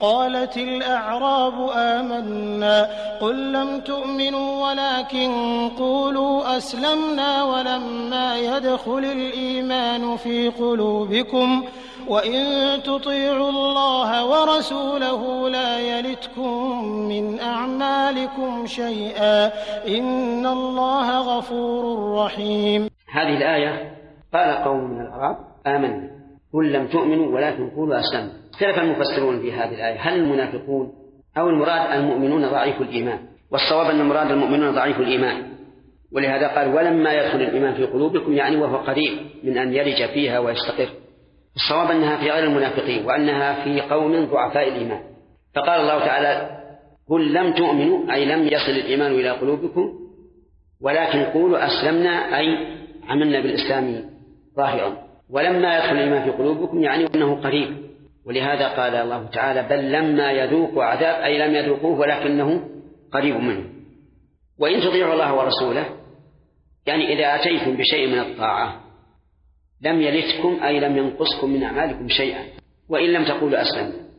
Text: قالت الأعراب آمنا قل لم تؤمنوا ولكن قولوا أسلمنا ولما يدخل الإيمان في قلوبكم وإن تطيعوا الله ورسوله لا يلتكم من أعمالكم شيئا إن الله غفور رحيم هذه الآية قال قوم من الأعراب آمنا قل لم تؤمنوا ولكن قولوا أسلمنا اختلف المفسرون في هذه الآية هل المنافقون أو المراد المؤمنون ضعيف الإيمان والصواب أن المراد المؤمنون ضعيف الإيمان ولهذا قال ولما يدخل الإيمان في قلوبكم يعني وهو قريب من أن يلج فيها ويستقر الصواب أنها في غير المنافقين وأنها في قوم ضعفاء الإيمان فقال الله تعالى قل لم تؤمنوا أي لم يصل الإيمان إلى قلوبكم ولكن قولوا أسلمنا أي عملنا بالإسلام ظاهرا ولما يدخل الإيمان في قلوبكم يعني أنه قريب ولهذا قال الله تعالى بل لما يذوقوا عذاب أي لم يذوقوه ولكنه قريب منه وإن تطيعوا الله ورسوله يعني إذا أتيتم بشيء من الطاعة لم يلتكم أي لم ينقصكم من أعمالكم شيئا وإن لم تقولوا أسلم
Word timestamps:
قالت 0.00 0.56
الأعراب 0.56 1.70
آمنا 1.74 2.88
قل 3.20 3.52
لم 3.52 3.80
تؤمنوا 3.80 4.68
ولكن 4.68 5.30
قولوا 5.78 6.56
أسلمنا 6.56 7.44
ولما 7.44 8.38
يدخل 8.38 8.98
الإيمان 8.98 10.16
في 10.16 10.48
قلوبكم 10.48 11.64
وإن 12.08 12.42
تطيعوا 12.82 13.48
الله 13.50 14.24
ورسوله 14.26 15.48
لا 15.48 15.78
يلتكم 15.78 16.82
من 16.84 17.40
أعمالكم 17.40 18.66
شيئا 18.66 19.46
إن 19.88 20.46
الله 20.46 21.18
غفور 21.38 22.12
رحيم 22.24 22.90
هذه 23.12 23.36
الآية 23.36 23.96
قال 24.34 24.64
قوم 24.64 24.80
من 24.84 25.00
الأعراب 25.00 25.36
آمنا 25.66 26.25
قل 26.56 26.72
لم 26.72 26.86
تؤمنوا 26.86 27.34
ولكن 27.34 27.70
قولوا 27.70 28.00
أسلمنا 28.00 28.32
اختلف 28.52 28.78
المفسرون 28.78 29.40
في 29.40 29.52
هذه 29.52 29.74
الآية 29.74 29.96
هل 30.00 30.14
المنافقون 30.18 30.88
أو 31.38 31.48
المراد 31.48 31.98
المؤمنون 31.98 32.48
ضعيف 32.48 32.80
الإيمان 32.80 33.18
والصواب 33.52 33.86
أن 33.94 34.00
المراد 34.00 34.30
المؤمنون 34.30 34.74
ضعيف 34.74 35.00
الإيمان 35.00 35.42
ولهذا 36.12 36.48
قال 36.48 36.74
ولما 36.74 37.12
يدخل 37.12 37.42
الإيمان 37.42 37.74
في 37.74 37.84
قلوبكم 37.86 38.32
يعني 38.32 38.56
وهو 38.56 38.76
قريب 38.76 39.12
من 39.44 39.58
أن 39.58 39.74
يلج 39.74 40.06
فيها 40.14 40.38
ويستقر 40.38 40.88
الصواب 41.56 41.90
أنها 41.90 42.16
في 42.16 42.30
غير 42.30 42.44
المنافقين 42.44 43.06
وأنها 43.06 43.64
في 43.64 43.80
قوم 43.80 44.24
ضعفاء 44.24 44.68
الإيمان 44.68 45.00
فقال 45.54 45.80
الله 45.80 45.98
تعالى 45.98 46.50
قل 47.10 47.32
لم 47.32 47.52
تؤمنوا 47.52 48.12
أي 48.14 48.24
لم 48.24 48.42
يصل 48.46 48.72
الإيمان 48.72 49.12
إلى 49.14 49.30
قلوبكم 49.30 49.92
ولكن 50.82 51.22
قولوا 51.22 51.58
أسلمنا 51.66 52.38
أي 52.38 52.46
عملنا 53.08 53.40
بالإسلام 53.40 54.04
ظاهرا 54.56 55.05
ولما 55.30 55.74
يدخل 55.76 55.92
الإيمان 55.92 56.24
في 56.24 56.30
قلوبكم 56.36 56.82
يعني 56.82 57.06
أنه 57.14 57.40
قريب 57.42 57.86
ولهذا 58.26 58.68
قال 58.68 58.94
الله 58.94 59.26
تعالى 59.26 59.62
بل 59.62 59.92
لما 59.92 60.32
يذوقوا 60.32 60.84
عذاب 60.84 61.22
أي 61.22 61.38
لم 61.48 61.54
يذوقوه 61.54 61.98
ولكنه 61.98 62.64
قريب 63.12 63.36
منه 63.36 63.64
وإن 64.58 64.80
تطيعوا 64.80 65.12
الله 65.14 65.34
ورسوله 65.34 65.86
يعني 66.86 67.12
إذا 67.12 67.34
أتيتم 67.42 67.76
بشيء 67.76 68.06
من 68.08 68.18
الطاعة 68.18 68.80
لم 69.82 70.00
يلتكم 70.00 70.64
أي 70.64 70.80
لم 70.80 70.96
ينقصكم 70.96 71.50
من 71.50 71.62
أعمالكم 71.62 72.08
شيئا 72.08 72.44
وإن 72.88 73.12
لم 73.12 73.24
تقولوا 73.24 73.62
أسلم 73.62 74.15